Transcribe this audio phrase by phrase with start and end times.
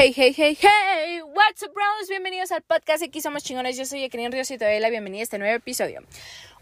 [0.00, 2.08] Hey, hey, hey, hey, what's up, bros?
[2.08, 3.76] Bienvenidos al podcast Aquí Somos Chingones.
[3.76, 6.00] Yo soy Ekrien Ríos y te doy la bienvenida a este nuevo episodio.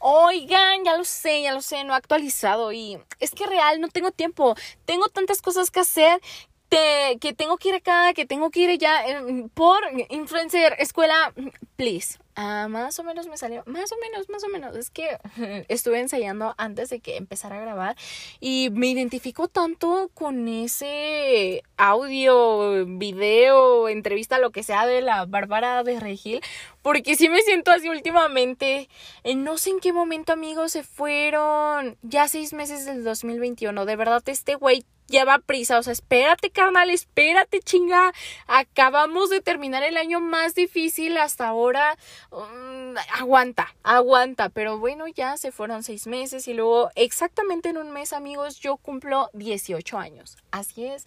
[0.00, 3.86] Oigan, ya lo sé, ya lo sé, no he actualizado y es que real no
[3.86, 4.56] tengo tiempo.
[4.86, 6.20] Tengo tantas cosas que hacer
[6.68, 9.78] que tengo que ir acá, que tengo que ir ya eh, por
[10.10, 11.32] influencer, escuela,
[11.76, 12.18] please.
[12.40, 14.76] Ah, más o menos me salió, más o menos, más o menos.
[14.76, 15.18] Es que
[15.68, 17.96] estuve ensayando antes de que empezara a grabar
[18.38, 25.82] y me identifico tanto con ese audio, video, entrevista, lo que sea de la Bárbara
[25.82, 26.40] de Regil,
[26.82, 28.88] porque sí me siento así últimamente.
[29.34, 33.84] no sé en qué momento, amigos, se fueron ya seis meses del 2021.
[33.84, 35.78] De verdad, este güey lleva prisa.
[35.78, 38.12] O sea, espérate, carnal, espérate, chinga.
[38.46, 41.96] Acabamos de terminar el año más difícil hasta ahora.
[42.30, 44.48] Mm, aguanta, aguanta.
[44.50, 48.76] Pero bueno, ya se fueron seis meses y luego exactamente en un mes, amigos, yo
[48.76, 50.36] cumplo 18 años.
[50.50, 51.06] Así es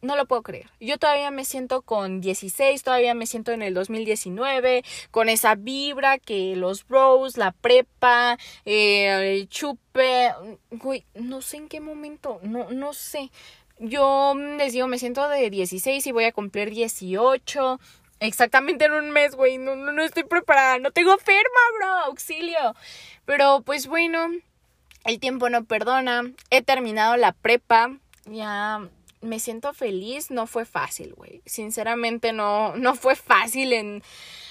[0.00, 0.70] no lo puedo creer.
[0.80, 6.18] Yo todavía me siento con 16, todavía me siento en el 2019, con esa vibra
[6.18, 10.32] que los bros, la prepa, eh, el chupe,
[10.70, 13.30] güey, no sé en qué momento, no, no sé.
[13.80, 17.78] Yo les digo, me siento de 16 y voy a cumplir 18.
[18.20, 19.58] Exactamente en un mes, güey.
[19.58, 20.80] No, no, no estoy preparada.
[20.80, 21.88] No tengo ferma, bro.
[22.06, 22.74] Auxilio.
[23.24, 24.30] Pero pues bueno,
[25.04, 26.22] el tiempo no perdona.
[26.50, 27.96] He terminado la prepa.
[28.26, 28.88] Ya
[29.20, 31.42] me siento feliz, no fue fácil, güey.
[31.46, 34.02] Sinceramente no, no fue fácil en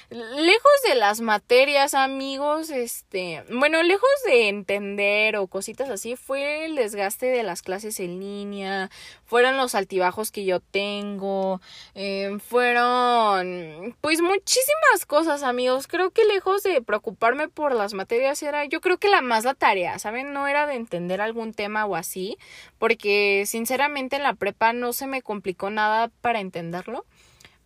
[0.09, 6.75] lejos de las materias, amigos, este, bueno, lejos de entender o cositas así, fue el
[6.75, 8.89] desgaste de las clases en línea,
[9.25, 11.61] fueron los altibajos que yo tengo,
[11.94, 15.88] eh, fueron, pues muchísimas cosas, amigos.
[15.88, 19.55] Creo que lejos de preocuparme por las materias era, yo creo que la más la
[19.55, 20.31] tarea, ¿saben?
[20.31, 22.38] No era de entender algún tema o así,
[22.78, 27.05] porque sinceramente en la prepa no se me complicó nada para entenderlo,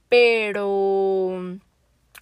[0.10, 1.60] pero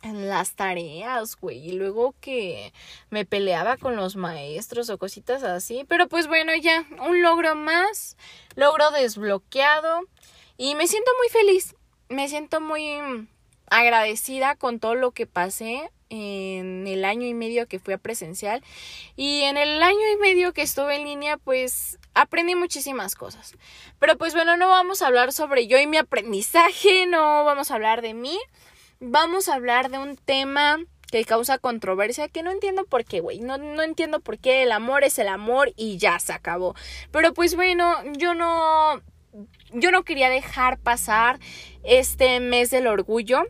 [0.01, 2.73] en las tareas, güey, y luego que
[3.09, 8.17] me peleaba con los maestros o cositas así, pero pues bueno, ya, un logro más,
[8.55, 10.01] logro desbloqueado
[10.57, 11.75] y me siento muy feliz,
[12.07, 13.27] me siento muy
[13.69, 18.63] agradecida con todo lo que pasé en el año y medio que fui a presencial.
[19.15, 23.53] Y en el año y medio que estuve en línea pues aprendí muchísimas cosas.
[23.99, 27.75] Pero pues bueno no vamos a hablar sobre yo y mi aprendizaje no vamos a
[27.75, 28.39] hablar de mí
[28.99, 30.79] vamos a hablar de un tema
[31.11, 34.71] que causa controversia, que no entiendo por qué, güey, no, no entiendo por qué el
[34.71, 36.75] amor es el amor y ya se acabó.
[37.11, 39.01] Pero pues bueno, yo no,
[39.73, 41.39] yo no quería dejar pasar
[41.83, 43.43] este mes del orgullo.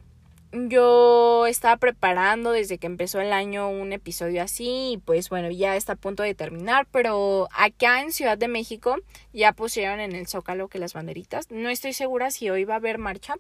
[0.52, 5.76] Yo estaba preparando desde que empezó el año un episodio así y pues bueno, ya
[5.76, 8.96] está a punto de terminar, pero acá en Ciudad de México
[9.32, 11.52] ya pusieron en el zócalo que las banderitas.
[11.52, 13.36] No estoy segura si hoy va a haber marcha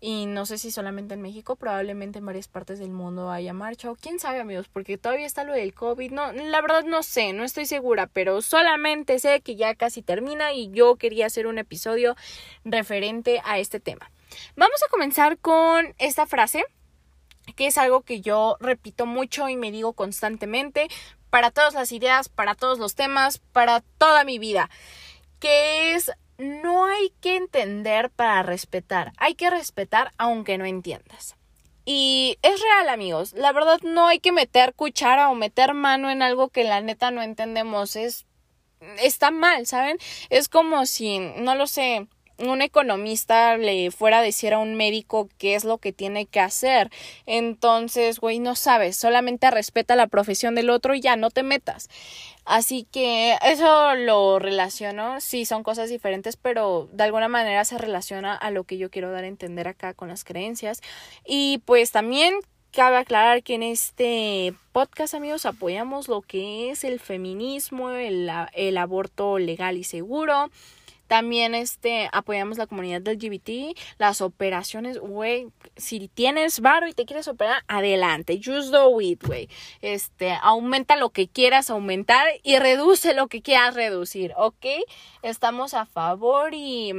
[0.00, 3.90] y no sé si solamente en México, probablemente en varias partes del mundo haya marcha
[3.90, 7.32] o quién sabe amigos, porque todavía está lo del COVID, no, la verdad no sé,
[7.32, 11.58] no estoy segura, pero solamente sé que ya casi termina y yo quería hacer un
[11.58, 12.16] episodio
[12.64, 14.10] referente a este tema.
[14.56, 16.64] Vamos a comenzar con esta frase,
[17.56, 20.88] que es algo que yo repito mucho y me digo constantemente
[21.30, 24.70] para todas las ideas, para todos los temas, para toda mi vida,
[25.40, 31.36] que es no hay que entender para respetar, hay que respetar aunque no entiendas.
[31.84, 33.32] Y es real, amigos.
[33.32, 37.10] La verdad no hay que meter cuchara o meter mano en algo que la neta
[37.10, 37.96] no entendemos.
[37.96, 38.26] Es
[39.02, 39.98] está mal, ¿saben?
[40.30, 42.06] Es como si, no lo sé,
[42.38, 46.40] un economista le fuera a decir a un médico qué es lo que tiene que
[46.40, 46.90] hacer.
[47.26, 51.88] Entonces, güey, no sabes, solamente respeta la profesión del otro y ya no te metas.
[52.48, 58.34] Así que eso lo relaciono, sí, son cosas diferentes, pero de alguna manera se relaciona
[58.34, 60.80] a lo que yo quiero dar a entender acá con las creencias.
[61.26, 62.34] Y pues también
[62.72, 68.78] cabe aclarar que en este podcast, amigos, apoyamos lo que es el feminismo, el, el
[68.78, 70.50] aborto legal y seguro
[71.08, 77.04] también este, apoyamos la comunidad del LGBT, las operaciones, güey, si tienes varo y te
[77.04, 79.48] quieres operar, adelante, just do it, güey.
[79.80, 84.66] Este, aumenta lo que quieras aumentar y reduce lo que quieras reducir, ¿ok?
[85.22, 86.92] Estamos a favor y,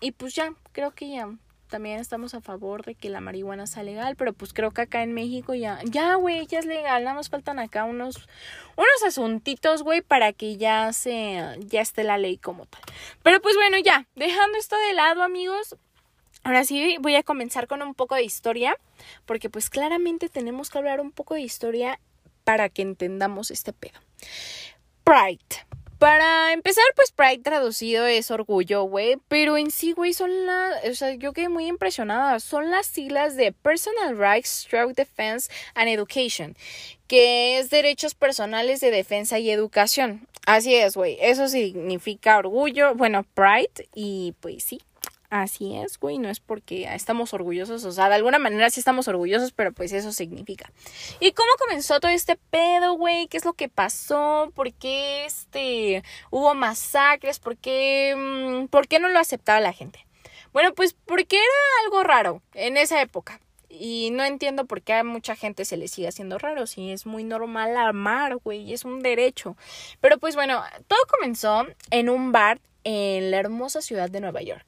[0.00, 1.28] y pues ya, creo que ya
[1.66, 5.02] también estamos a favor de que la marihuana sea legal, pero pues creo que acá
[5.02, 8.28] en México ya, ya, güey, ya es legal, nada más faltan acá unos,
[8.76, 12.82] unos asuntitos, güey, para que ya se, ya esté la ley como tal.
[13.22, 15.76] Pero pues bueno, ya, dejando esto de lado, amigos,
[16.44, 18.76] ahora sí voy a comenzar con un poco de historia,
[19.24, 21.98] porque pues claramente tenemos que hablar un poco de historia
[22.44, 23.98] para que entendamos este pedo.
[25.04, 25.66] Pride.
[25.98, 29.16] Para empezar, pues Pride traducido es orgullo, güey.
[29.28, 30.84] Pero en sí, güey, son las.
[30.84, 32.38] O sea, yo quedé muy impresionada.
[32.40, 36.54] Son las siglas de Personal Rights, Stroke Defense and Education.
[37.06, 40.28] Que es derechos personales de defensa y educación.
[40.46, 41.16] Así es, güey.
[41.20, 42.94] Eso significa orgullo.
[42.94, 43.88] Bueno, Pride.
[43.94, 44.82] Y pues sí,
[45.28, 49.08] Así es, güey, no es porque estamos orgullosos, o sea, de alguna manera sí estamos
[49.08, 50.70] orgullosos, pero pues eso significa.
[51.18, 53.26] ¿Y cómo comenzó todo este pedo, güey?
[53.26, 54.52] ¿Qué es lo que pasó?
[54.54, 57.40] ¿Por qué este hubo masacres?
[57.40, 60.06] ¿Por qué mm, por qué no lo aceptaba la gente?
[60.52, 63.40] Bueno, pues porque era algo raro en esa época.
[63.68, 67.04] Y no entiendo por qué a mucha gente se le sigue haciendo raro, si es
[67.04, 69.56] muy normal amar, güey, es un derecho.
[70.00, 74.64] Pero pues bueno, todo comenzó en un bar en la hermosa ciudad de Nueva York.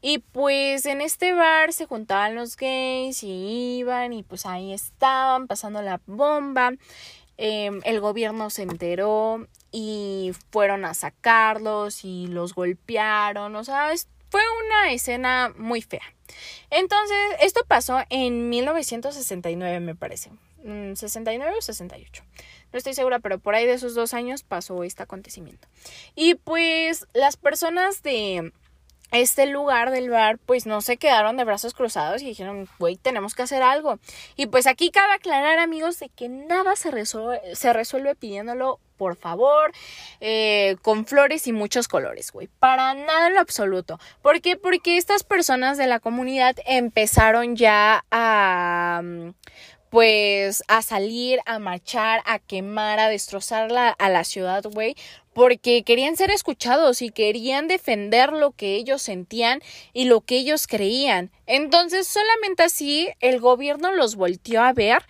[0.00, 5.46] Y pues en este bar se juntaban los gays y iban y pues ahí estaban
[5.46, 6.72] pasando la bomba.
[7.38, 13.56] Em, el gobierno se enteró y fueron a sacarlos y los golpearon.
[13.56, 13.90] O sea,
[14.30, 16.02] fue una escena muy fea.
[16.70, 20.30] Entonces, esto pasó en 1969, me parece.
[20.62, 22.24] 69 mm, o 68.
[22.72, 25.68] No estoy segura, pero por ahí de esos dos años pasó este acontecimiento.
[26.14, 28.52] Y pues las personas de
[29.12, 33.34] este lugar del bar, pues no se quedaron de brazos cruzados y dijeron, güey, tenemos
[33.34, 33.98] que hacer algo.
[34.36, 39.16] Y pues aquí cabe aclarar, amigos, de que nada se resuelve, se resuelve pidiéndolo, por
[39.16, 39.72] favor,
[40.20, 42.48] eh, con flores y muchos colores, güey.
[42.58, 43.98] Para nada en lo absoluto.
[44.22, 44.56] ¿Por qué?
[44.56, 49.02] Porque estas personas de la comunidad empezaron ya a
[49.96, 54.94] pues a salir, a marchar, a quemar, a destrozar a la ciudad, güey,
[55.32, 59.62] porque querían ser escuchados y querían defender lo que ellos sentían
[59.94, 61.30] y lo que ellos creían.
[61.46, 65.02] Entonces, solamente así el gobierno los volteó a ver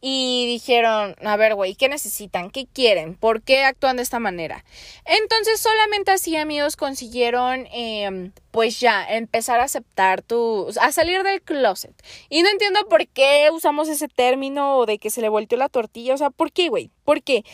[0.00, 2.50] y dijeron, a ver, güey, ¿qué necesitan?
[2.50, 3.14] ¿Qué quieren?
[3.16, 4.64] ¿Por qué actúan de esta manera?
[5.04, 11.42] Entonces, solamente así, amigos, consiguieron, eh, pues ya, empezar a aceptar tu, a salir del
[11.42, 11.94] closet.
[12.30, 16.14] Y no entiendo por qué usamos ese término de que se le volteó la tortilla,
[16.14, 16.90] o sea, ¿por qué, güey?
[17.04, 17.44] ¿Por qué?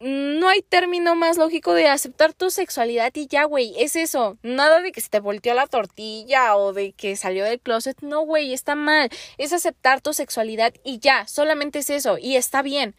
[0.00, 4.38] No hay término más lógico de aceptar tu sexualidad y ya, güey, es eso.
[4.42, 8.00] Nada de que se te volteó la tortilla o de que salió del closet.
[8.00, 9.10] No, güey, está mal.
[9.36, 12.94] Es aceptar tu sexualidad y ya, solamente es eso y está bien.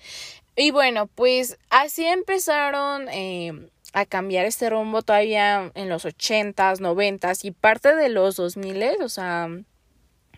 [0.56, 7.46] Y bueno, pues así empezaron eh, a cambiar este rumbo todavía en los ochentas, noventas
[7.46, 9.50] y parte de los dos miles, o sea,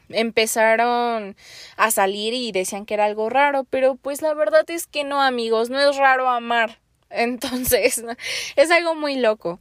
[0.09, 1.35] empezaron
[1.77, 5.21] a salir y decían que era algo raro, pero pues la verdad es que no,
[5.21, 6.79] amigos, no es raro amar.
[7.09, 8.03] Entonces,
[8.55, 9.59] es algo muy loco.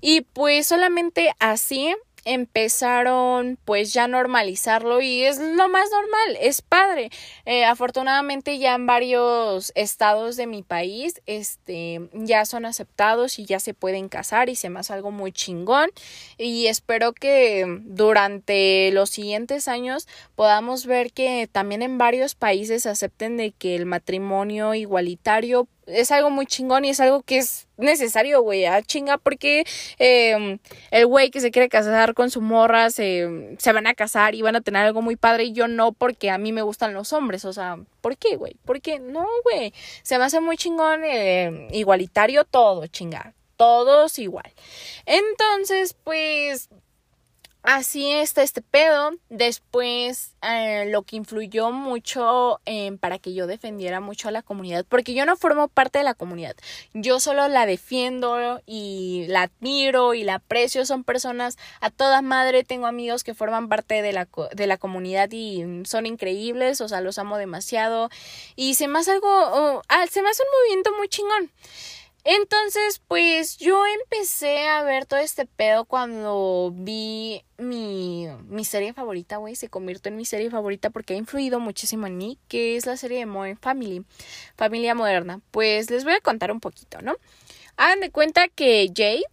[0.00, 1.94] Y pues solamente así
[2.28, 7.10] empezaron pues ya a normalizarlo y es lo más normal, es padre.
[7.46, 13.60] Eh, afortunadamente ya en varios estados de mi país este ya son aceptados y ya
[13.60, 15.90] se pueden casar y se me hace algo muy chingón
[16.36, 23.38] y espero que durante los siguientes años podamos ver que también en varios países acepten
[23.38, 28.42] de que el matrimonio igualitario es algo muy chingón y es algo que es necesario,
[28.42, 29.64] güey, a chinga, porque
[29.98, 30.58] em,
[30.90, 34.42] el güey que se quiere casar con su morra se, se van a casar y
[34.42, 37.12] van a tener algo muy padre y yo no porque a mí me gustan los
[37.12, 38.56] hombres, o sea, ¿por qué, güey?
[38.64, 38.98] ¿Por qué?
[38.98, 39.72] No, güey,
[40.02, 44.52] se me hace muy chingón, eh, igualitario todo, chinga, todos igual.
[45.06, 46.68] Entonces, pues
[47.62, 49.10] Así está este pedo.
[49.28, 52.60] Después, eh, lo que influyó mucho
[53.00, 56.14] para que yo defendiera mucho a la comunidad, porque yo no formo parte de la
[56.14, 56.54] comunidad.
[56.94, 60.86] Yo solo la defiendo y la admiro y la aprecio.
[60.86, 62.64] Son personas a toda madre.
[62.64, 66.80] Tengo amigos que forman parte de la, de la comunidad y son increíbles.
[66.80, 68.08] O sea, los amo demasiado.
[68.54, 71.50] Y se me hace algo, oh, ah, se me hace un movimiento muy chingón.
[72.30, 79.38] Entonces, pues yo empecé a ver todo este pedo cuando vi mi, mi serie favorita,
[79.38, 82.84] güey, se convirtió en mi serie favorita porque ha influido muchísimo en mí, que es
[82.84, 84.04] la serie de Modern Family,
[84.58, 85.40] Familia Moderna.
[85.50, 87.16] Pues les voy a contar un poquito, ¿no?
[87.78, 89.24] Hagan de cuenta que Jay,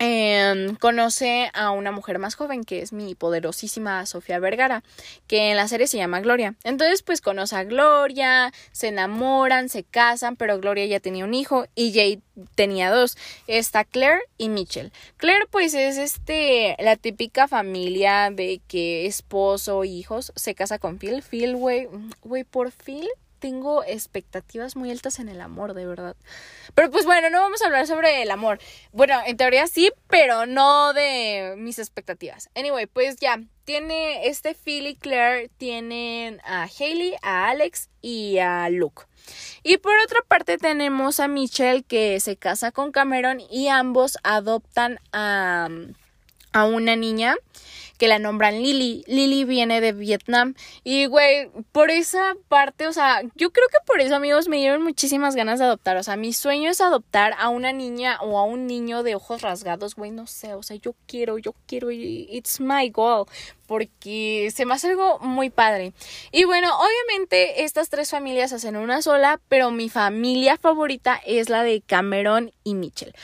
[0.00, 4.82] Em, conoce a una mujer más joven que es mi poderosísima Sofía Vergara,
[5.28, 6.56] que en la serie se llama Gloria.
[6.64, 11.66] Entonces, pues conoce a Gloria, se enamoran, se casan, pero Gloria ya tenía un hijo
[11.76, 12.20] y Jade
[12.56, 13.16] tenía dos.
[13.46, 14.92] Está Claire y Mitchell.
[15.16, 21.22] Claire, pues es este la típica familia de que esposo, hijos, se casa con Phil.
[21.22, 21.88] Phil, güey,
[22.22, 23.08] güey, por Phil
[23.44, 26.16] tengo expectativas muy altas en el amor, de verdad.
[26.74, 28.58] Pero pues bueno, no vamos a hablar sobre el amor.
[28.90, 32.48] Bueno, en teoría sí, pero no de mis expectativas.
[32.54, 38.70] Anyway, pues ya, tiene este Phil y Claire, tienen a Hailey, a Alex y a
[38.70, 39.02] Luke.
[39.62, 45.00] Y por otra parte tenemos a Michelle que se casa con Cameron y ambos adoptan
[45.12, 45.68] a,
[46.54, 47.36] a una niña
[47.98, 49.04] que la nombran Lily.
[49.06, 50.54] Lily viene de Vietnam.
[50.82, 54.82] Y, güey, por esa parte, o sea, yo creo que por eso, amigos, me dieron
[54.82, 55.96] muchísimas ganas de adoptar.
[55.96, 59.42] O sea, mi sueño es adoptar a una niña o a un niño de ojos
[59.42, 60.54] rasgados, güey, no sé.
[60.54, 63.26] O sea, yo quiero, yo quiero, it's my goal.
[63.66, 65.92] Porque se me hace algo muy padre.
[66.32, 71.62] Y bueno, obviamente estas tres familias hacen una sola, pero mi familia favorita es la
[71.62, 73.14] de Cameron y Mitchell.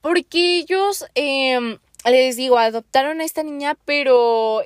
[0.00, 4.62] Porque ellos, eh, les digo, adoptaron a esta niña, pero...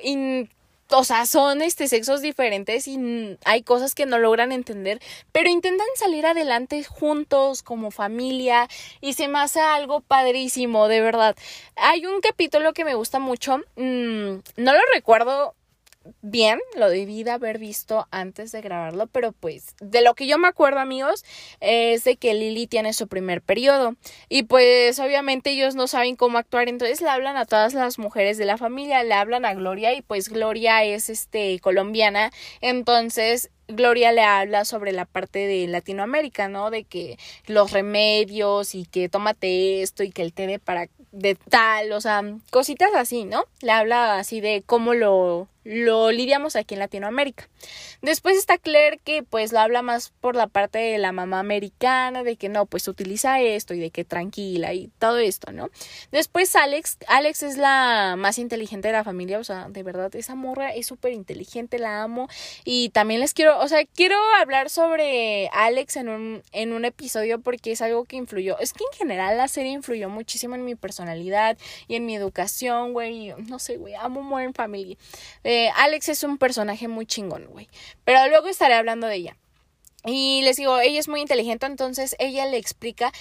[0.89, 5.01] o sea, son este sexos diferentes y hay cosas que no logran entender,
[5.31, 8.67] pero intentan salir adelante juntos como familia
[9.01, 11.35] y se me hace algo padrísimo, de verdad.
[11.75, 15.55] Hay un capítulo que me gusta mucho, mm, no lo recuerdo
[16.21, 20.37] bien, lo debí de haber visto antes de grabarlo, pero pues de lo que yo
[20.37, 21.23] me acuerdo amigos
[21.59, 23.95] es de que Lily tiene su primer periodo
[24.29, 28.37] y pues obviamente ellos no saben cómo actuar, entonces le hablan a todas las mujeres
[28.37, 32.31] de la familia, le hablan a Gloria y pues Gloria es este colombiana,
[32.61, 36.69] entonces Gloria le habla sobre la parte de Latinoamérica, ¿no?
[36.69, 41.35] De que los remedios y que tómate esto y que el té de para de
[41.35, 42.21] tal, o sea,
[42.51, 43.45] cositas así, ¿no?
[43.61, 47.49] Le habla así de cómo lo lo lidiamos aquí en Latinoamérica.
[48.03, 52.23] Después está Claire que pues lo habla más por la parte de la mamá americana,
[52.23, 55.71] de que no, pues utiliza esto y de que tranquila y todo esto, ¿no?
[56.11, 60.35] Después Alex, Alex es la más inteligente de la familia, o sea, de verdad, esa
[60.35, 62.29] morra es súper inteligente, la amo
[62.63, 67.39] y también les quiero, o sea, quiero hablar sobre Alex en un, en un episodio
[67.41, 70.75] porque es algo que influyó, es que en general la serie influyó muchísimo en mi
[70.75, 71.57] personalidad
[71.87, 74.99] y en mi educación, güey, no sé, güey, amo Modern Family.
[75.43, 77.69] Eh, Alex es un personaje muy chingón, güey.
[78.03, 79.37] Pero luego estaré hablando de ella.
[80.05, 83.11] Y les digo, ella es muy inteligente, entonces ella le explica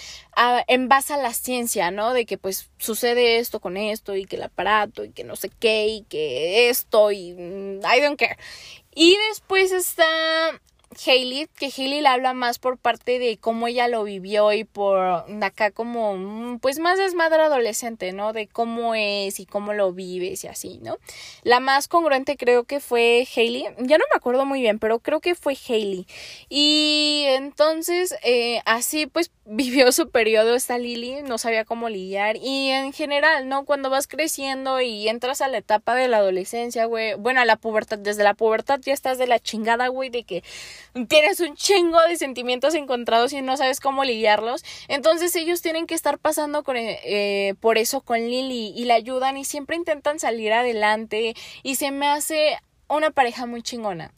[0.69, 2.13] en base a la ciencia, ¿no?
[2.13, 5.49] De que pues sucede esto con esto y que el aparato y que no sé
[5.49, 8.37] qué y que esto y mm, I don't care.
[8.95, 10.07] Y después está
[11.07, 14.99] Hailey, que Hailey le habla más por parte de cómo ella lo vivió y por
[15.43, 18.33] acá como, mm, pues más desmadre adolescente, ¿no?
[18.33, 20.99] De cómo es y cómo lo vives y así, ¿no?
[21.43, 25.21] La más congruente creo que fue Hailey, ya no me acuerdo muy bien, pero creo
[25.21, 26.07] que fue Hailey.
[26.49, 32.71] Y entonces, eh, así pues vivió su periodo esta Lily, no sabía cómo lidiar y
[32.71, 33.65] en general, ¿no?
[33.65, 37.57] Cuando vas creciendo y entras a la etapa de la adolescencia, güey, bueno, a la
[37.57, 40.43] pubertad, desde la pubertad ya estás de la chingada, güey, de que
[41.09, 45.95] tienes un chingo de sentimientos encontrados y no sabes cómo lidiarlos, entonces ellos tienen que
[45.95, 50.53] estar pasando con, eh, por eso con Lily y la ayudan y siempre intentan salir
[50.53, 51.35] adelante.
[51.63, 52.59] Y se me hace
[52.89, 54.13] una pareja muy chingona.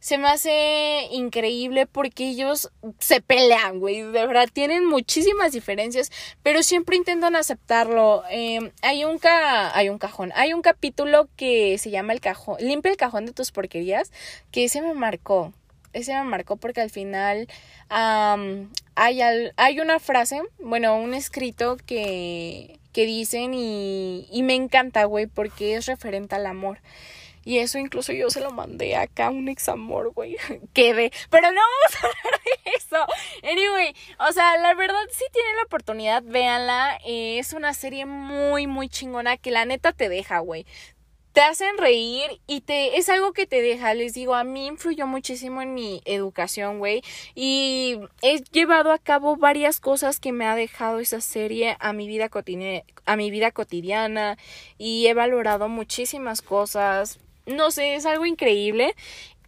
[0.00, 6.10] Se me hace increíble porque ellos se pelean, güey, de verdad, tienen muchísimas diferencias,
[6.42, 8.24] pero siempre intentan aceptarlo.
[8.30, 12.90] Em, hay, un hay un cajón, hay un capítulo que se llama el cajón, limpia
[12.90, 14.10] el cajón de tus porquerías,
[14.50, 15.52] que ese me marcó,
[15.92, 17.48] ese me marcó porque al final
[17.88, 19.20] hay,
[19.56, 25.74] hay una frase, bueno, un escrito que, que dicen y, y me encanta, güey, porque
[25.76, 26.78] es referente al amor.
[27.44, 30.36] Y eso incluso yo se lo mandé acá un examor, güey.
[30.72, 31.12] Quedé.
[31.30, 33.06] Pero no vamos a hablar de eso.
[33.42, 36.98] Anyway, o sea, la verdad, si tienen la oportunidad, véanla.
[37.04, 40.66] es una serie muy, muy chingona que la neta te deja, güey
[41.32, 43.94] te hacen reír y te es algo que te deja.
[43.94, 47.02] Les digo, a mí influyó muchísimo en mi educación, güey,
[47.34, 52.06] y he llevado a cabo varias cosas que me ha dejado esa serie a mi
[52.06, 54.38] vida cotidiana, a mi vida cotidiana
[54.78, 58.94] y he valorado muchísimas cosas no sé, es algo increíble.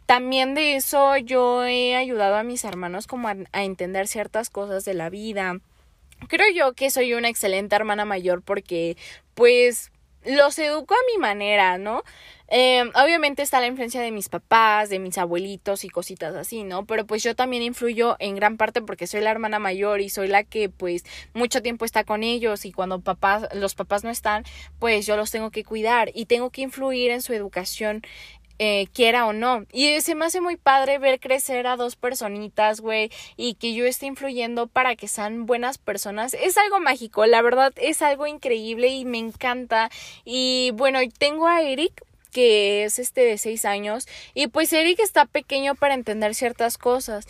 [0.07, 4.95] También de eso yo he ayudado a mis hermanos como a, entender ciertas cosas de
[4.95, 5.59] la vida.
[6.29, 8.97] Creo yo que soy una excelente hermana mayor porque
[9.35, 9.91] pues
[10.25, 12.03] los educo a mi manera, ¿no?
[12.49, 16.85] Eh, obviamente está la influencia de mis papás, de mis abuelitos y cositas así, ¿no?
[16.85, 20.29] Pero pues yo también influyo en gran parte porque soy la hermana mayor y soy
[20.29, 24.45] la que pues mucho tiempo está con ellos y cuando papás, los papás no están,
[24.79, 28.03] pues yo los tengo que cuidar y tengo que influir en su educación
[28.59, 29.65] eh, quiera o no.
[29.73, 33.85] Y se me hace muy padre ver crecer a dos personitas, güey, y que yo
[33.85, 36.35] esté influyendo para que sean buenas personas.
[36.35, 39.91] Es algo mágico, la verdad es algo increíble y me encanta.
[40.25, 45.25] Y bueno, tengo a Eric que es este de seis años y pues Eric está
[45.25, 47.29] pequeño para entender ciertas cosas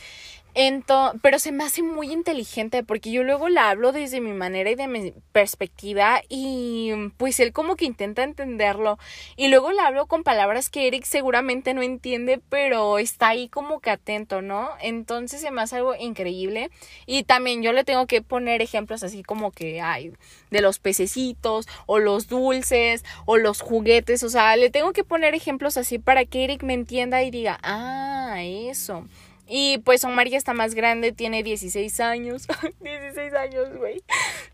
[0.55, 4.71] Entonces, pero se me hace muy inteligente porque yo luego la hablo desde mi manera
[4.71, 8.99] y de mi perspectiva y pues él como que intenta entenderlo
[9.37, 13.81] y luego la hablo con palabras que Eric seguramente no entiende pero está ahí como
[13.81, 14.71] que atento, ¿no?
[14.81, 16.71] Entonces se me hace algo increíble
[17.07, 20.13] y también yo le tengo que poner ejemplos así como que hay
[20.51, 25.35] de los pececitos o los dulces o los juguetes, o sea, le tengo que poner
[25.35, 29.05] ejemplos así para que Eric me entienda y diga, ah, eso.
[29.47, 32.47] Y pues Omar ya está más grande, tiene 16 años.
[32.81, 34.03] 16 años, güey.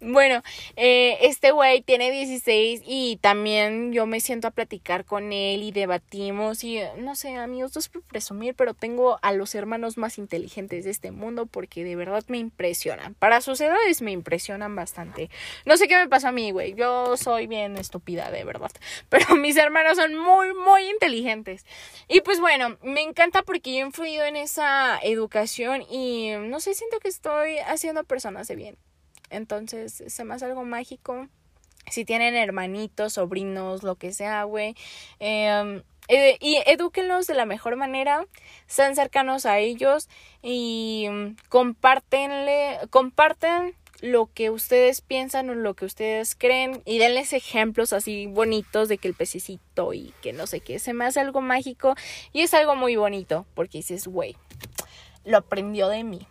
[0.00, 0.42] Bueno,
[0.76, 5.72] eh, este güey tiene 16 y también yo me siento a platicar con él y
[5.72, 10.18] debatimos y no sé, amigos, no es por presumir, pero tengo a los hermanos más
[10.18, 13.14] inteligentes de este mundo porque de verdad me impresionan.
[13.14, 15.30] Para sus edades me impresionan bastante.
[15.66, 16.74] No sé qué me pasa a mí, güey.
[16.74, 18.72] Yo soy bien estúpida, de verdad.
[19.08, 21.64] Pero mis hermanos son muy, muy inteligentes.
[22.08, 26.74] Y pues bueno, me encanta porque yo he influido en esa educación y no sé,
[26.74, 28.78] siento que estoy haciendo personas de bien.
[29.30, 31.28] Entonces, se me hace algo mágico.
[31.90, 34.74] Si tienen hermanitos, sobrinos, lo que sea, güey.
[35.18, 38.26] Em, eh, y edúquenlos de la mejor manera,
[38.66, 40.08] sean cercanos a ellos
[40.42, 41.08] y
[41.48, 48.26] compártenle, comparten lo que ustedes piensan o lo que ustedes creen y denles ejemplos así
[48.26, 51.94] bonitos de que el pececito y que no sé qué, se me hace algo mágico
[52.32, 54.36] y es algo muy bonito porque dices, güey,
[55.24, 56.26] lo aprendió de mí.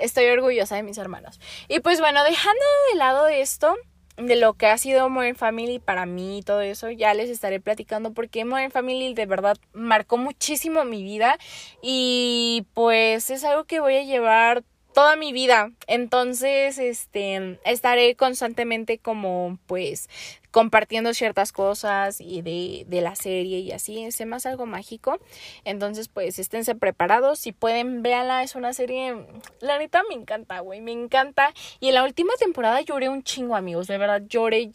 [0.00, 1.40] Estoy orgullosa de mis hermanos.
[1.68, 3.76] Y pues bueno, dejando de lado esto,
[4.16, 7.60] de lo que ha sido Modern Family para mí y todo eso, ya les estaré
[7.60, 11.38] platicando porque Modern Family de verdad marcó muchísimo mi vida
[11.82, 14.64] y pues es algo que voy a llevar
[15.00, 15.70] toda mi vida.
[15.86, 20.10] Entonces, este, estaré constantemente como, pues,
[20.50, 24.04] compartiendo ciertas cosas y de, de la serie y así.
[24.04, 25.18] Es más algo mágico.
[25.64, 27.38] Entonces, pues, esténse preparados.
[27.38, 28.42] Si pueden, véanla.
[28.42, 29.16] Es una serie,
[29.60, 30.82] la neta me encanta, güey.
[30.82, 31.54] Me encanta.
[31.80, 33.86] Y en la última temporada lloré un chingo, amigos.
[33.86, 34.70] De verdad, lloré.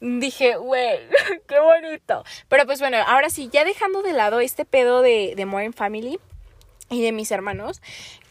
[0.00, 0.98] Dije, güey,
[1.46, 2.24] qué bonito.
[2.48, 6.18] Pero pues bueno, ahora sí, ya dejando de lado este pedo de, de Modern Family
[6.90, 7.80] y de mis hermanos,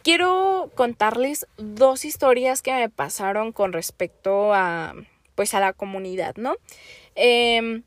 [0.08, 4.94] quiero contarles dos historias que me pasaron con respecto a
[5.34, 6.56] pues a la comunidad, ¿no?
[7.14, 7.82] Em,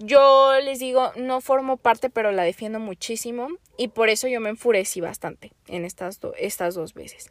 [0.00, 3.46] yo les digo, no formo parte, pero la defiendo muchísimo
[3.78, 7.30] y por eso yo me enfurecí bastante en estas, estas dos veces.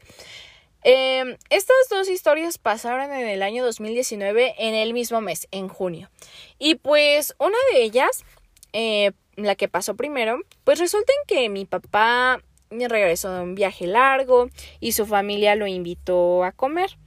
[0.85, 6.09] Em, estas dos historias pasaron en el año 2019, en el mismo mes, en junio.
[6.57, 8.23] Y pues una de ellas,
[8.71, 12.41] eh, la que pasó primero, pues resulta que mi papá
[12.87, 16.97] regresó de un viaje largo y su familia lo invitó a comer.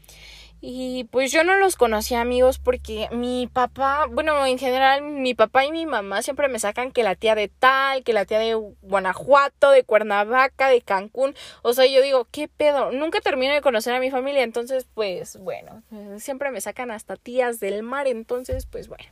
[0.67, 5.67] Y pues yo no los conocía amigos porque mi papá, bueno, en general mi papá
[5.67, 8.55] y mi mamá siempre me sacan que la tía de tal, que la tía de
[8.81, 11.35] Guanajuato, de Cuernavaca, de Cancún.
[11.61, 12.93] O sea, yo digo, ¿qué pedo?
[12.93, 15.83] Nunca termino de conocer a mi familia, entonces pues bueno,
[16.19, 19.05] siempre me sacan hasta tías del mar, entonces pues bueno.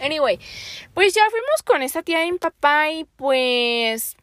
[0.00, 0.40] Anyway,
[0.94, 4.16] pues ya fuimos con esta tía de mi papá y pues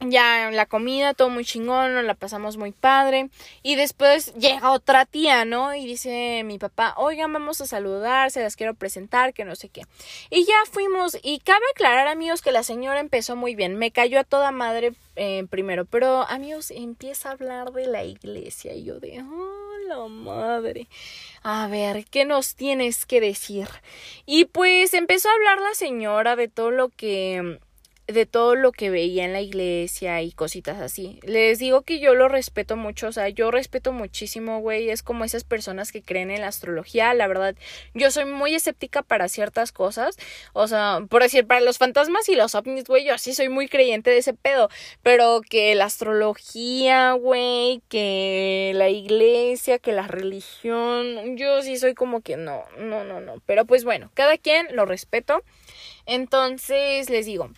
[0.00, 3.30] ya la comida, todo muy chingón, nos la pasamos muy padre.
[3.62, 5.74] Y después llega otra tía, ¿no?
[5.74, 9.68] Y dice mi papá, oigan, vamos a saludar, se las quiero presentar, que no sé
[9.68, 9.82] qué.
[10.30, 13.76] Y ya fuimos, y cabe aclarar, amigos, que la señora empezó muy bien.
[13.76, 18.74] Me cayó a toda madre eh, primero, pero amigos, empieza a hablar de la iglesia.
[18.74, 20.88] Y yo de, oh, la madre.
[21.42, 23.68] A ver, ¿qué nos tienes que decir?
[24.26, 27.58] Y pues empezó a hablar la señora de todo lo que
[28.06, 31.18] de todo lo que veía en la iglesia y cositas así.
[31.24, 35.24] Les digo que yo lo respeto mucho, o sea, yo respeto muchísimo, güey, es como
[35.24, 37.56] esas personas que creen en la astrología, la verdad,
[37.94, 40.16] yo soy muy escéptica para ciertas cosas,
[40.52, 43.68] o sea, por decir, para los fantasmas y los ovnis, güey, yo así soy muy
[43.68, 44.68] creyente de ese pedo,
[45.02, 52.20] pero que la astrología, güey, que la iglesia, que la religión, yo sí soy como
[52.20, 55.42] que no, no, no, no, pero pues bueno, cada quien lo respeto.
[56.06, 57.50] Entonces les digo,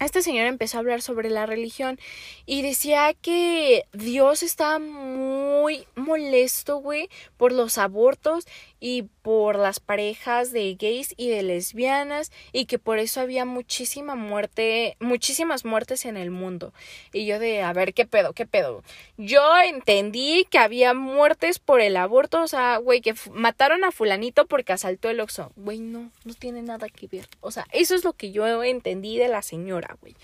[0.00, 1.98] este señor empezó a hablar sobre la religión
[2.44, 8.46] y decía que Dios estaba muy molesto, güey, por los abortos
[8.80, 14.14] y por las parejas de gays y de lesbianas y que por eso había muchísima
[14.14, 16.72] muerte, muchísimas muertes en el mundo.
[17.12, 18.32] Y yo de, a ver, ¿qué pedo?
[18.32, 18.82] ¿Qué pedo?
[19.16, 24.46] Yo entendí que había muertes por el aborto, o sea, güey, que mataron a fulanito
[24.46, 25.52] porque asaltó el Oxxo.
[25.56, 27.26] Güey, no, no tiene nada que ver.
[27.40, 30.14] O sea, eso es lo que yo entendí de la señora, güey.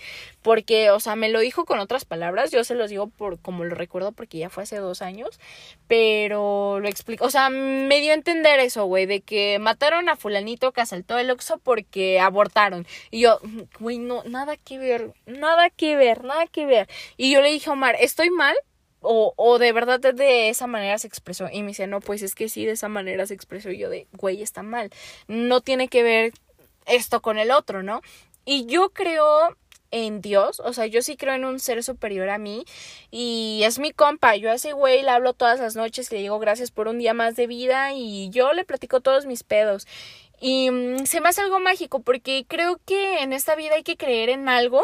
[0.41, 3.63] Porque, o sea, me lo dijo con otras palabras, yo se los digo por como
[3.63, 5.39] lo recuerdo porque ya fue hace dos años,
[5.87, 10.71] pero lo explico, o sea, me dio a eso, güey, de que mataron a fulanito
[10.71, 12.85] que asaltó el Oxxo porque abortaron.
[13.11, 13.39] Y yo,
[13.79, 16.89] güey, no, nada que ver, nada que ver, nada que ver.
[17.17, 18.55] Y yo le dije a Omar, ¿estoy mal?
[19.03, 21.47] o, o de verdad de esa manera se expresó.
[21.51, 23.69] Y me dice, no, pues es que sí, de esa manera se expresó.
[23.69, 24.89] Y yo de, güey, está mal.
[25.27, 26.33] No tiene que ver
[26.85, 28.01] esto con el otro, ¿no?
[28.45, 29.55] Y yo creo
[29.93, 32.65] en Dios, o sea, yo sí creo en un ser superior a mí
[33.11, 36.39] y es mi compa, yo a ese güey le hablo todas las noches, le digo
[36.39, 39.87] gracias por un día más de vida y yo le platico todos mis pedos.
[40.41, 43.95] Y mm, se me hace algo mágico porque creo que en esta vida hay que
[43.95, 44.81] creer en algo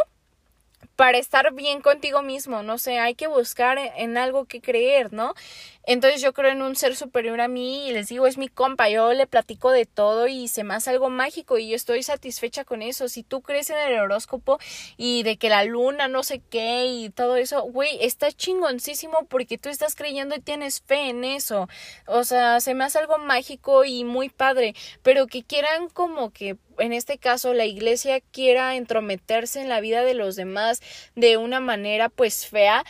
[0.99, 5.33] para estar bien contigo mismo, no sé, hay que buscar en algo que creer, ¿no?
[5.85, 8.89] Entonces yo creo en un ser superior a mí y les digo, es mi compa,
[8.89, 12.65] yo le platico de todo y se me hace algo mágico y yo estoy satisfecha
[12.65, 13.07] con eso.
[13.07, 14.59] Si tú crees en el horóscopo
[14.97, 19.57] y de que la luna no sé qué y todo eso, güey, está chingoncísimo porque
[19.57, 21.69] tú estás creyendo y tienes fe en eso.
[22.07, 26.57] O sea, se me hace algo mágico y muy padre, pero que quieran como que
[26.77, 30.81] en este caso la iglesia quiera entrometerse en la vida de los demás
[31.15, 32.83] de una manera pues fea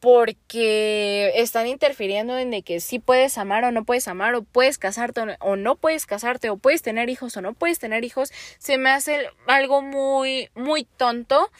[0.00, 4.78] porque están interfiriendo en de que sí puedes amar o no puedes amar o puedes
[4.78, 8.78] casarte o no puedes casarte o puedes tener hijos o no puedes tener hijos se
[8.78, 11.50] me hace algo muy muy tonto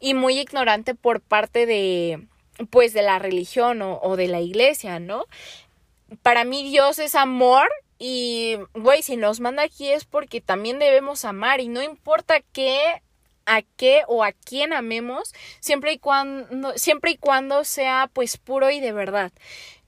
[0.00, 2.26] y muy ignorante por parte de
[2.70, 5.26] pues de la religión o, o de la iglesia no
[6.22, 11.24] para mí Dios es amor y güey si nos manda aquí es porque también debemos
[11.24, 13.02] amar y no importa qué
[13.46, 18.70] a qué o a quién amemos, siempre y cuando, siempre y cuando sea pues puro
[18.70, 19.32] y de verdad.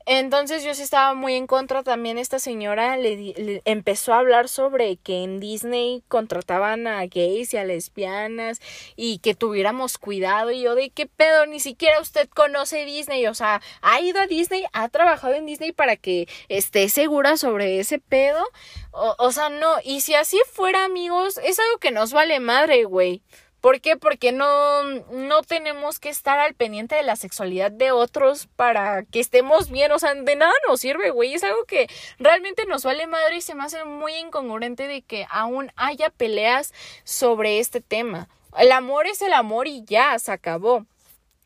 [0.08, 2.16] Entonces yo sí estaba muy en contra también.
[2.16, 7.64] Esta señora le, empezó a hablar sobre que en Disney contrataban a gays y a
[7.64, 8.60] lesbianas
[8.94, 10.52] y que tuviéramos cuidado.
[10.52, 14.28] Y yo de qué pedo ni siquiera usted conoce Disney, o sea, ha ido a
[14.28, 18.44] Disney, ha trabajado en Disney para que esté segura sobre ese pedo,
[18.92, 22.84] o, o sea, no, y si así fuera amigos, es algo que nos vale madre,
[22.84, 23.22] güey.
[23.66, 23.96] ¿Por qué?
[23.96, 29.18] Porque no, no tenemos que estar al pendiente de la sexualidad de otros para que
[29.18, 29.90] estemos bien.
[29.90, 31.34] O sea, de nada nos sirve, güey.
[31.34, 31.88] Es algo que
[32.20, 36.72] realmente nos vale madre y se me hace muy incongruente de que aún haya peleas
[37.02, 38.28] sobre este tema.
[38.56, 40.86] El amor es el amor y ya, se acabó.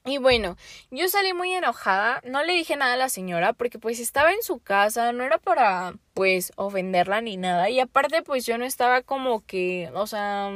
[0.04, 0.58] Y bueno,
[0.90, 4.42] yo salí muy enojada, no le dije nada a la señora porque pues estaba en
[4.42, 9.02] su casa, no era para pues ofenderla ni nada y aparte pues yo no estaba
[9.02, 10.52] como que, o sea,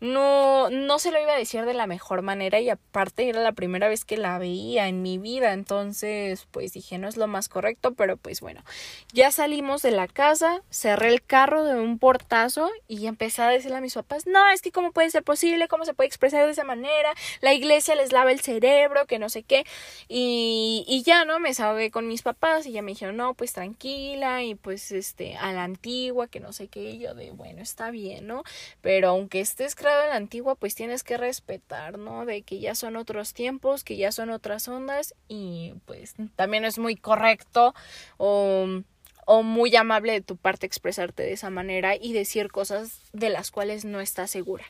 [0.00, 3.52] no, no se lo iba a decir de la mejor manera y aparte era la
[3.52, 7.48] primera vez que la veía en mi vida, entonces pues dije no es lo más
[7.48, 8.62] correcto, pero pues bueno,
[9.12, 13.78] ya salimos de la casa, cerré el carro de un portazo y empecé a decirle
[13.78, 16.52] a mis papás, no, es que cómo puede ser posible, cómo se puede expresar de
[16.52, 19.64] esa manera, la iglesia les lava el cerebro, que no sé qué,
[20.08, 23.52] y, y ya no, me sabe con mis papás y ya me dijeron, no, pues
[23.52, 27.62] tranquila y pues este, a la antigua, que no sé qué, y yo de, bueno,
[27.62, 28.42] está bien, ¿no?
[28.82, 32.26] Pero aunque estés en la antigua, pues tienes que respetar, ¿no?
[32.26, 36.78] De que ya son otros tiempos, que ya son otras ondas y pues también es
[36.78, 37.74] muy correcto
[38.16, 38.66] o,
[39.26, 43.50] o muy amable de tu parte expresarte de esa manera y decir cosas de las
[43.50, 44.64] cuales no estás segura.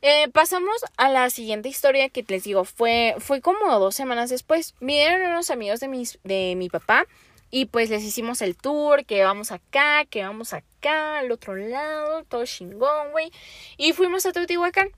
[0.00, 4.74] Eh, pasamos a la siguiente historia que les digo, fue, fue como dos semanas después.
[4.80, 7.06] Vinieron unos amigos de, mis, de mi papá
[7.50, 12.24] y pues les hicimos el tour, que vamos acá, que vamos acá, al otro lado,
[12.24, 13.30] todo chingón, güey.
[13.76, 14.90] Y fuimos a Teotihuacán.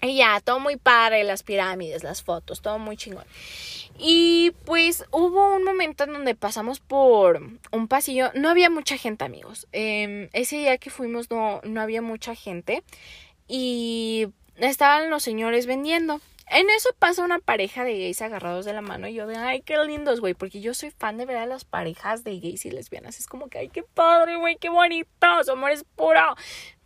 [0.00, 3.24] Y ya, todo muy padre, las pirámides, las fotos, todo muy chingón.
[3.98, 8.30] Y pues hubo un momento en donde pasamos por un pasillo.
[8.34, 9.66] No había mucha gente, amigos.
[9.72, 12.84] Em, ese día que fuimos no, no había mucha gente.
[13.48, 16.20] Y estaban los señores vendiendo.
[16.50, 19.60] En eso pasa una pareja de gays agarrados de la mano y yo de, ay,
[19.60, 22.70] qué lindos, güey, porque yo soy fan de ver a las parejas de gays y
[22.70, 23.18] lesbianas.
[23.18, 25.08] Es como que, ay, qué padre, güey, qué bonito,
[25.44, 26.36] su amor es puro.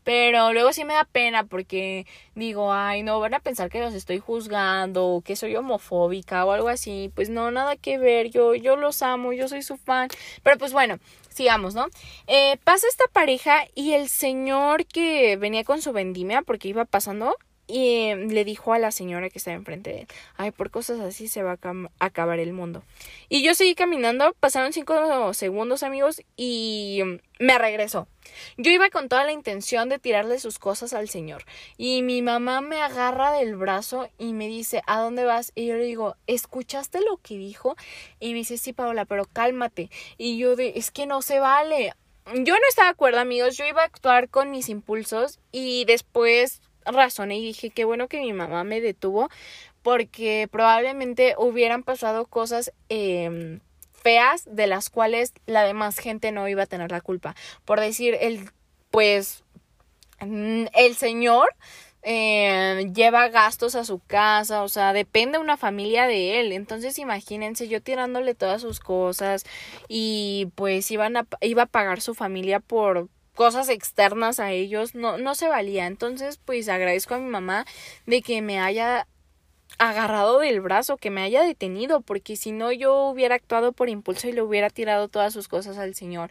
[0.05, 3.95] Pero luego sí me da pena porque digo, ay, no, van a pensar que los
[3.95, 7.13] estoy juzgando o que soy homofóbica o algo así.
[7.15, 10.09] Pues no, nada que ver, yo, yo los amo, yo soy su fan.
[10.43, 10.99] Pero pues bueno,
[11.29, 11.87] sigamos, ¿no?
[12.27, 17.37] Eh, pasa esta pareja y el señor que venía con su vendimia porque iba pasando
[17.73, 20.07] y le dijo a la señora que estaba enfrente de él,
[20.37, 22.83] ay, por cosas así se va a acabar el mundo.
[23.31, 27.01] Y yo seguí caminando, pasaron cinco segundos amigos y
[27.39, 28.09] me regresó.
[28.59, 31.45] Yo iba con toda la intención de tirarle sus cosas al señor
[31.79, 35.53] y mi mamá me agarra del brazo y me dice, ¿a dónde vas?
[35.55, 37.75] Y yo le digo, ¿escuchaste lo que dijo?
[38.21, 39.89] Y me dice, sí, Paola, pero cálmate.
[40.19, 41.95] Y yo de, es que no se vale.
[42.35, 43.57] Yo no estaba de acuerdo, amigos.
[43.57, 48.21] Yo iba a actuar con mis impulsos y después razoné y dije, qué bueno que
[48.21, 49.29] mi mamá me detuvo
[49.83, 53.59] porque probablemente hubieran pasado cosas eh,
[53.93, 57.35] feas de las cuales la demás gente no iba a tener la culpa.
[57.65, 58.51] Por decir, el,
[58.91, 59.45] pues,
[60.21, 61.49] el señor
[62.03, 66.53] eh, lleva gastos a su casa, o sea, depende una familia de él.
[66.53, 69.45] Entonces, imagínense yo tirándole todas sus cosas
[69.89, 75.35] y pues a, iba a pagar su familia por cosas externas a ellos, no, no
[75.35, 75.87] se valía.
[75.87, 77.65] Entonces, pues agradezco a mi mamá
[78.07, 79.07] de que me haya
[79.79, 84.29] agarrado del brazo, que me haya detenido, porque si no yo hubiera actuado por impulso
[84.29, 86.31] y le hubiera tirado todas sus cosas al Señor.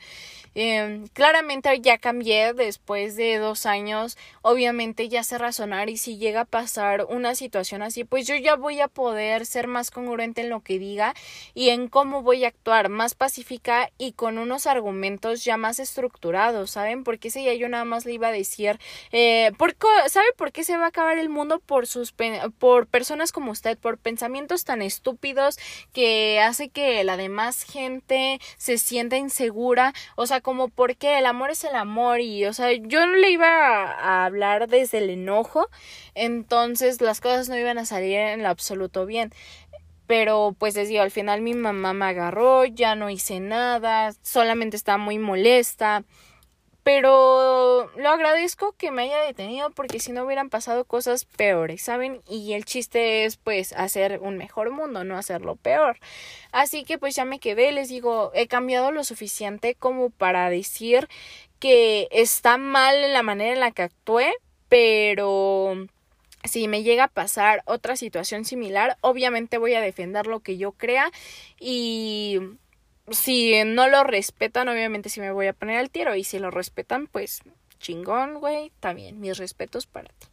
[0.54, 6.42] Eh, claramente ya cambié después de dos años, obviamente ya sé razonar y si llega
[6.42, 10.50] a pasar una situación así, pues yo ya voy a poder ser más congruente en
[10.50, 11.14] lo que diga
[11.54, 16.72] y en cómo voy a actuar, más pacífica y con unos argumentos ya más estructurados,
[16.72, 17.06] ¿saben?
[17.06, 18.78] Porque ese ya yo nada más le iba a decir,
[19.14, 19.76] eh, ¿por
[20.08, 22.14] ¿sabe por qué se va a acabar el mundo por sus
[22.60, 25.58] por personas como usted, por pensamientos tan estúpidos
[25.94, 31.52] que hace que la demás gente se sienta insegura, o sea, como porque el amor
[31.52, 35.70] es el amor y, o sea, yo no le iba a, hablar desde el enojo,
[36.16, 39.32] entonces las cosas no iban a salir en lo absoluto bien
[40.08, 44.76] pero pues les digo, al final mi mamá me agarró, ya no hice nada, solamente
[44.76, 46.04] estaba muy molesta.
[46.84, 52.22] Pero lo agradezco que me haya detenido porque si no hubieran pasado cosas peores, ¿saben?
[52.28, 56.00] Y el chiste es pues hacer un mejor mundo, no hacerlo peor.
[56.52, 61.08] Así que pues ya me quedé, les digo, he cambiado lo suficiente como para decir
[61.60, 64.34] que está mal la manera en la que actué,
[64.68, 65.88] pero
[66.44, 70.72] si me llega a pasar otra situación similar, obviamente voy a defender lo que yo
[70.72, 71.12] crea
[71.60, 72.40] y
[73.12, 76.16] si no lo respetan, obviamente sí me voy a poner al tiro.
[76.16, 77.42] Y si lo respetan, pues
[77.80, 78.72] chingón, güey.
[78.80, 80.28] También mis respetos para ti.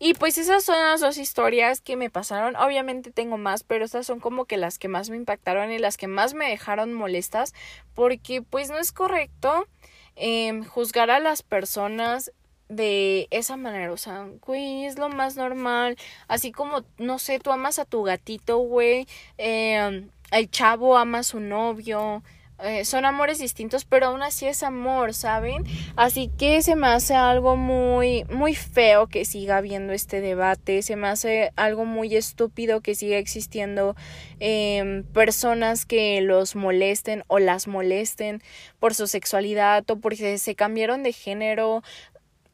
[0.00, 2.54] Y pues esas son las dos historias que me pasaron.
[2.56, 5.96] Obviamente tengo más, pero estas son como que las que más me impactaron y las
[5.96, 7.52] que más me dejaron molestas.
[7.94, 9.66] Porque pues no es correcto
[10.14, 12.32] em, juzgar a las personas
[12.68, 15.96] de esa manera, o sea, güey, es lo más normal,
[16.28, 21.22] así como, no sé, tú amas a tu gatito, güey, eh, el chavo ama a
[21.22, 22.22] su novio,
[22.60, 25.64] eh, son amores distintos, pero aún así es amor, ¿saben?
[25.94, 30.96] Así que se me hace algo muy, muy feo que siga habiendo este debate, se
[30.96, 33.94] me hace algo muy estúpido que siga existiendo
[34.40, 38.42] eh, personas que los molesten o las molesten
[38.80, 41.84] por su sexualidad o porque se cambiaron de género,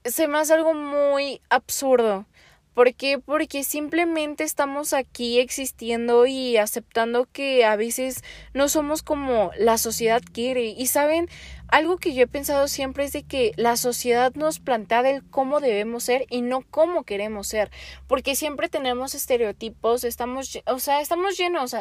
[0.05, 2.27] se me hace algo muy absurdo.
[2.75, 3.21] ¿Por qué?
[3.21, 10.23] Porque simplemente estamos aquí existiendo y aceptando que a veces no somos como la sociedad
[10.33, 10.67] quiere.
[10.67, 11.29] Y saben,
[11.69, 15.61] algo que yo he pensado siempre es de que la sociedad nos plantea el cómo
[15.61, 17.71] debemos ser y no cómo queremos ser.
[18.09, 21.77] Porque siempre tenemos estereotipos, estamos, o sea, estamos llenos,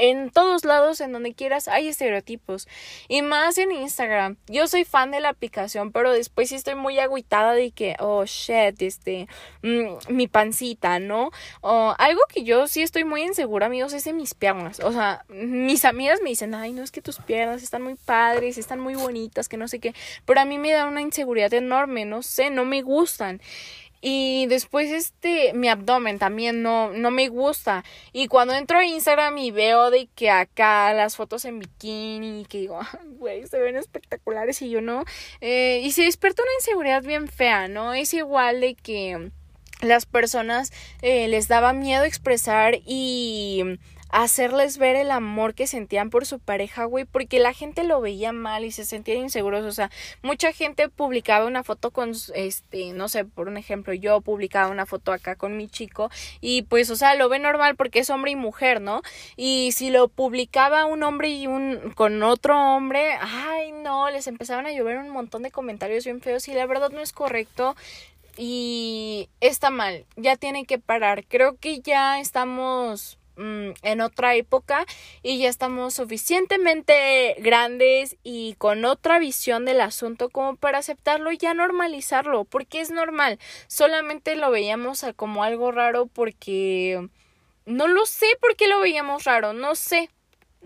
[0.00, 2.66] en todos lados, en donde quieras, hay estereotipos.
[3.08, 4.36] Y más en Instagram.
[4.48, 8.24] Yo soy fan de la aplicación, pero después sí estoy muy agüitada de que, oh,
[8.24, 9.28] shit, este,
[9.62, 11.30] mm, mi pancita, ¿no?
[11.60, 14.80] O algo que yo sí estoy muy insegura, amigos, es de mis piernas.
[14.80, 18.56] O sea, mis amigas me dicen, ay, no, es que tus piernas están muy padres,
[18.56, 19.94] están muy bonitas, que no sé qué.
[20.24, 23.42] Pero a mí me da una inseguridad enorme, no sé, no me gustan.
[24.00, 27.84] Y después este mi abdomen también no no me gusta.
[28.12, 32.58] Y cuando entro a Instagram y veo de que acá las fotos en bikini que
[32.58, 32.80] digo,
[33.18, 35.04] güey, se ven espectaculares y yo no.
[35.40, 37.94] Eh, y se despierta una inseguridad bien fea, ¿no?
[37.94, 39.30] Es igual de que
[39.82, 43.78] las personas eh, les daba miedo expresar y
[44.12, 48.32] hacerles ver el amor que sentían por su pareja, güey, porque la gente lo veía
[48.32, 49.90] mal y se sentían inseguros, o sea,
[50.22, 54.86] mucha gente publicaba una foto con, este, no sé, por un ejemplo, yo publicaba una
[54.86, 58.32] foto acá con mi chico y pues, o sea, lo ve normal porque es hombre
[58.32, 59.02] y mujer, ¿no?
[59.36, 64.66] Y si lo publicaba un hombre y un, con otro hombre, ay, no, les empezaban
[64.66, 67.76] a llover un montón de comentarios bien feos y la verdad no es correcto
[68.36, 71.24] y está mal, ya tiene que parar.
[71.26, 74.84] Creo que ya estamos Mm, en otra época
[75.22, 81.38] y ya estamos suficientemente grandes y con otra visión del asunto como para aceptarlo y
[81.38, 83.38] ya normalizarlo, porque es normal.
[83.66, 87.08] Solamente lo veíamos como algo raro porque
[87.64, 90.10] no lo sé por qué lo veíamos raro, no sé.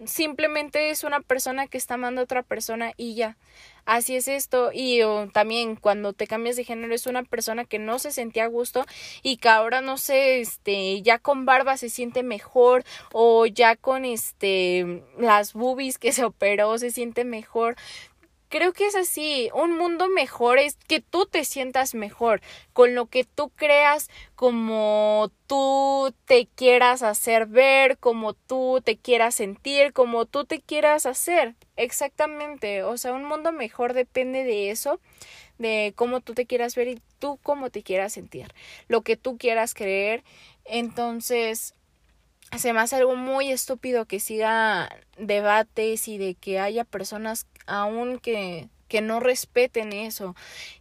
[0.05, 3.37] Simplemente es una persona que está amando a otra persona y ya
[3.85, 5.01] así es esto y
[5.33, 8.85] también cuando te cambias de género es una persona que no se sentía a gusto
[9.23, 14.05] y que ahora no sé, este, ya con barba se siente mejor o ya con
[14.05, 17.77] este las boobies que se operó se siente mejor
[18.55, 19.51] creo que es así.
[19.53, 22.41] Un mundo mejor es que tú te sientas mejor
[22.73, 29.35] con lo que tú creas, como tú te quieras hacer ver, como tú te quieras
[29.35, 31.57] sentir, como tú te quieras hacer.
[31.75, 32.85] Exactamente.
[32.85, 35.01] O sea, un mundo mejor depende de eso,
[35.59, 38.55] de cómo tú te quieras ver y tú cómo te quieras sentir,
[38.87, 40.23] lo que tú quieras creer.
[40.65, 41.75] Entonces,
[42.57, 48.19] se me hace algo muy estúpido que siga debates y de que haya personas aún
[48.19, 50.35] que, que no respeten eso.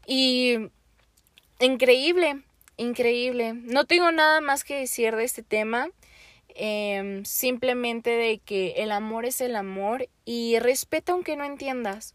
[0.06, 0.70] Y
[1.60, 2.44] increíble,
[2.78, 3.54] increíble.
[3.54, 5.90] No tengo nada más que decir de este tema.
[6.56, 12.14] Em, simplemente de que el amor es el amor y respeta aunque no entiendas.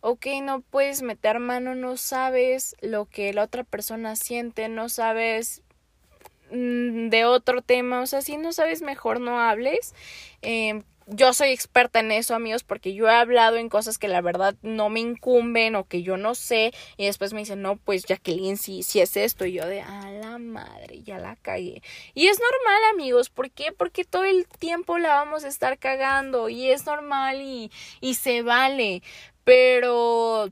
[0.00, 5.62] Ok, no puedes meter mano, no sabes lo que la otra persona siente, no sabes
[6.50, 9.94] de otro tema, o sea, si no sabes mejor no hables.
[10.42, 14.20] Eh, yo soy experta en eso, amigos, porque yo he hablado en cosas que la
[14.20, 16.72] verdad no me incumben o que yo no sé.
[16.96, 19.46] Y después me dicen, no, pues Jacqueline, si, si es esto.
[19.46, 21.82] Y yo de, a la madre, ya la cagué.
[22.14, 23.30] Y es normal, amigos.
[23.30, 23.72] ¿Por qué?
[23.72, 26.50] Porque todo el tiempo la vamos a estar cagando.
[26.50, 29.02] Y es normal y, y se vale.
[29.44, 30.50] Pero,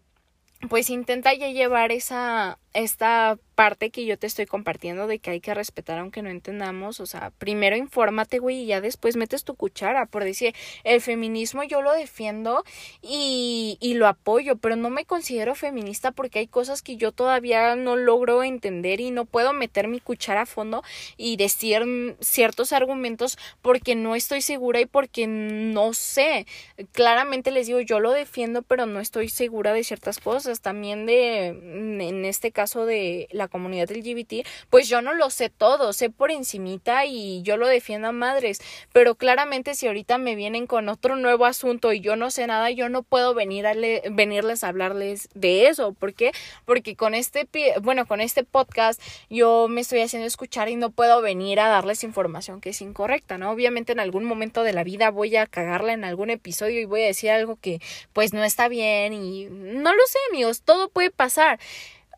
[0.71, 5.41] pues intenta ya llevar esa, esta parte que yo te estoy compartiendo de que hay
[5.41, 9.55] que respetar aunque no entendamos, o sea, primero infórmate, güey, y ya después metes tu
[9.55, 12.65] cuchara, por decir, el feminismo yo lo defiendo
[13.01, 17.77] y, y lo apoyo, pero no me considero feminista porque hay cosas que yo todavía
[17.77, 20.83] no logro entender y no puedo meter mi cuchara a fondo
[21.17, 26.47] y decir ciertos argumentos porque no estoy segura y porque no sé.
[26.93, 31.47] Claramente les digo, yo lo defiendo, pero no estoy segura de ciertas cosas, también de,
[31.47, 36.31] en este caso, de la comunidad LGBT, pues yo no lo sé todo, sé por
[36.31, 38.61] encimita y yo lo defiendo a madres,
[38.93, 42.71] pero claramente si ahorita me vienen con otro nuevo asunto y yo no sé nada,
[42.71, 43.75] yo no puedo venir a
[44.11, 46.33] venirles a hablarles de eso, ¿por qué?
[46.65, 47.49] Porque con este
[47.83, 49.01] bueno, con este podcast
[49.31, 53.39] yo me estoy haciendo escuchar y no puedo venir a darles información que es incorrecta,
[53.39, 53.51] ¿no?
[53.51, 57.03] Obviamente en algún momento de la vida voy a cagarla en algún episodio y voy
[57.03, 57.81] a decir algo que
[58.13, 61.59] pues no está bien y no lo sé, amigos, todo puede pasar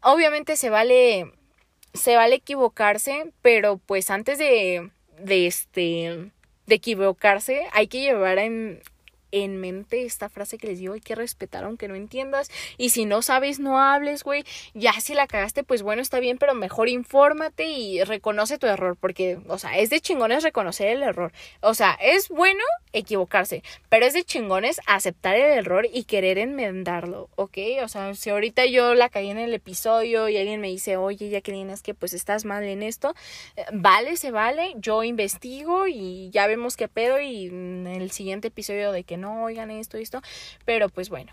[0.02, 1.32] obviamente se vale
[1.94, 6.30] se vale equivocarse, pero pues antes de de este
[6.66, 8.82] de equivocarse hay que llevar en
[9.32, 12.50] en mente esta frase que les digo, hay que respetar aunque no entiendas.
[12.76, 14.44] Y si no sabes, no hables, güey.
[14.74, 18.96] Ya si la cagaste, pues bueno, está bien, pero mejor infórmate y reconoce tu error.
[19.00, 21.32] Porque, o sea, es de chingones reconocer el error.
[21.60, 22.62] O sea, es bueno
[22.92, 27.58] equivocarse, pero es de chingones aceptar el error y querer enmendarlo, ¿ok?
[27.82, 31.30] O sea, si ahorita yo la caí en el episodio y alguien me dice, oye,
[31.30, 33.14] Jacqueline, es que pues estás mal en esto,
[33.56, 38.48] eh, vale, se vale, yo investigo y ya vemos qué pedo y en el siguiente
[38.48, 40.22] episodio de que no oigan esto esto,
[40.64, 41.32] pero pues bueno,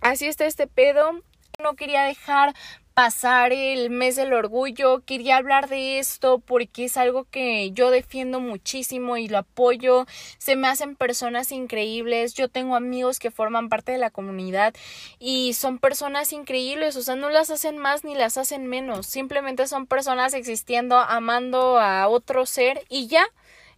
[0.00, 1.22] así está este pedo.
[1.62, 2.54] No quería dejar
[2.94, 8.40] pasar el mes del orgullo, quería hablar de esto porque es algo que yo defiendo
[8.40, 13.92] muchísimo y lo apoyo, se me hacen personas increíbles, yo tengo amigos que forman parte
[13.92, 14.74] de la comunidad
[15.18, 19.66] y son personas increíbles, o sea, no las hacen más ni las hacen menos, simplemente
[19.66, 23.24] son personas existiendo, amando a otro ser y ya,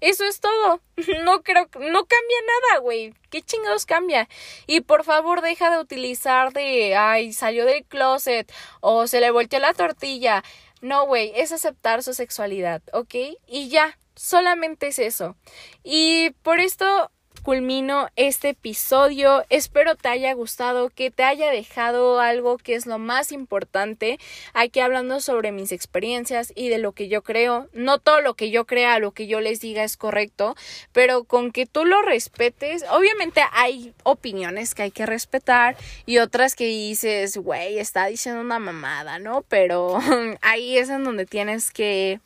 [0.02, 0.80] eso es todo.
[1.24, 3.14] No creo, no cambia nada, güey.
[3.30, 4.28] ¿Qué chingados cambia?
[4.66, 9.58] Y por favor deja de utilizar de, ay, salió del closet o se le volteó
[9.58, 10.44] la tortilla.
[10.80, 13.14] No, güey, es aceptar su sexualidad, ¿ok?
[13.46, 15.36] Y ya, solamente es eso.
[15.82, 17.10] Y por esto
[17.42, 19.44] culmino este episodio.
[19.50, 24.18] Espero te haya gustado, que te haya dejado algo que es lo más importante.
[24.54, 27.68] Aquí hablando sobre mis experiencias y de lo que yo creo.
[27.72, 30.56] No todo lo que yo crea, lo que yo les diga es correcto,
[30.92, 32.84] pero con que tú lo respetes.
[32.90, 35.76] Obviamente hay opiniones que hay que respetar
[36.06, 39.42] y otras que dices, güey, está diciendo una mamada, ¿no?
[39.48, 39.98] Pero
[40.42, 42.20] ahí es en donde tienes que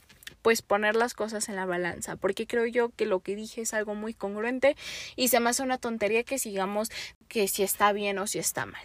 [0.46, 3.74] pues poner las cosas en la balanza, porque creo yo que lo que dije es
[3.74, 4.76] algo muy congruente
[5.16, 6.88] y se me hace una tontería que sigamos
[7.26, 8.84] que si está bien o si está mal.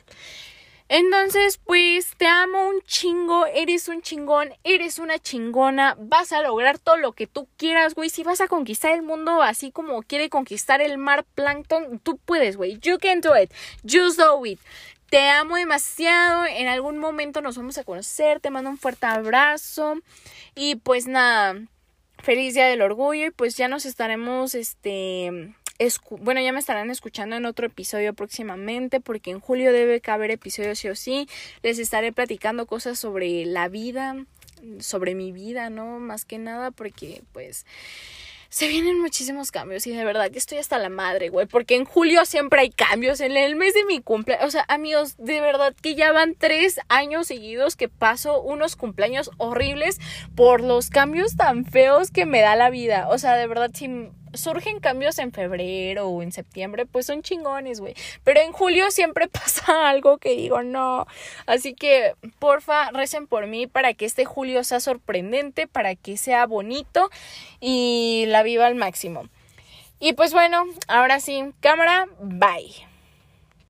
[0.89, 6.79] Entonces, pues te amo un chingo, eres un chingón, eres una chingona, vas a lograr
[6.79, 8.09] todo lo que tú quieras, güey.
[8.09, 12.57] Si vas a conquistar el mundo así como quiere conquistar el mar plankton, tú puedes,
[12.57, 12.79] güey.
[12.79, 13.53] You can do it.
[13.87, 14.59] Just do it.
[15.11, 16.45] Te amo demasiado.
[16.45, 18.39] En algún momento nos vamos a conocer.
[18.39, 19.95] Te mando un fuerte abrazo.
[20.55, 21.59] Y pues nada,
[22.19, 23.25] feliz día del orgullo.
[23.25, 25.53] Y pues ya nos estaremos, este.
[26.21, 30.77] bueno, ya me estarán escuchando en otro episodio próximamente porque en julio debe caber episodio
[30.77, 31.27] sí o sí.
[31.61, 34.15] Les estaré platicando cosas sobre la vida,
[34.79, 35.99] sobre mi vida, ¿no?
[35.99, 37.65] Más que nada porque pues
[38.51, 41.85] se vienen muchísimos cambios y de verdad que estoy hasta la madre, güey, porque en
[41.85, 45.73] julio siempre hay cambios, en el mes de mi cumpleaños, o sea, amigos, de verdad
[45.81, 49.99] que ya van tres años seguidos que paso unos cumpleaños horribles
[50.35, 53.87] por los cambios tan feos que me da la vida, o sea, de verdad, si
[54.33, 57.95] surgen cambios en febrero o en septiembre, pues son chingones, güey.
[58.23, 61.07] Pero en julio siempre pasa algo que digo, no.
[61.45, 66.45] Así que, porfa, recen por mí para que este julio sea sorprendente, para que sea
[66.45, 67.09] bonito
[67.59, 69.27] y la viva al máximo.
[69.99, 72.90] Y pues bueno, ahora sí, cámara, bye.